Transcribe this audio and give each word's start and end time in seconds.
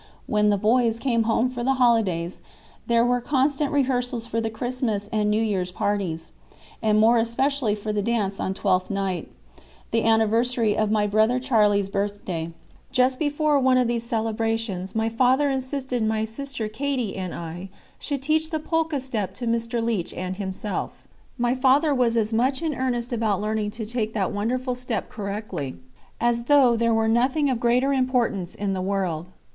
When 0.25 0.49
"the 0.49 0.57
boys" 0.57 0.97
came 0.97 1.25
home 1.25 1.47
for 1.47 1.63
the 1.63 1.75
holidays 1.75 2.41
there 2.87 3.05
were 3.05 3.21
constant 3.21 3.71
rehearsals 3.71 4.25
for 4.25 4.41
the 4.41 4.49
Christmas 4.49 5.07
and 5.13 5.29
New 5.29 5.43
Year's 5.43 5.69
parties; 5.69 6.31
and 6.81 6.97
more 6.99 7.19
especially 7.19 7.75
for 7.75 7.93
the 7.93 8.01
dance 8.01 8.39
on 8.39 8.55
Twelfth 8.55 8.89
Night, 8.89 9.31
the 9.91 10.03
anniversary 10.03 10.75
of 10.75 10.89
my 10.89 11.05
brother 11.05 11.37
Charlie's 11.37 11.87
birthday. 11.87 12.49
Just 12.91 13.19
before 13.19 13.59
one 13.59 13.77
of 13.77 13.87
these 13.87 14.03
celebrations 14.03 14.95
my 14.95 15.07
father 15.07 15.51
insisted 15.51 16.01
that 16.01 16.07
my 16.07 16.25
sister 16.25 16.67
Katie 16.67 17.15
and 17.15 17.35
I 17.35 17.69
should 17.99 18.23
teach 18.23 18.49
the 18.49 18.59
polka 18.59 18.97
step 18.97 19.35
to 19.35 19.45
Mr. 19.45 19.83
Leech 19.83 20.15
and 20.15 20.35
himself. 20.37 21.07
My 21.37 21.53
father 21.53 21.93
was 21.93 22.17
as 22.17 22.33
much 22.33 22.63
in 22.63 22.73
earnest 22.73 23.13
about 23.13 23.39
learning 23.39 23.69
to 23.77 23.85
take 23.85 24.15
that 24.15 24.31
wonderful 24.31 24.73
step 24.73 25.09
correctly, 25.09 25.75
as 26.19 26.45
though 26.45 26.75
there 26.75 26.91
were 26.91 27.07
nothing 27.07 27.51
of 27.51 27.59
greater 27.59 27.93
importance 27.93 28.55
in 28.55 28.73
the 28.73 28.81
world. 28.81 29.27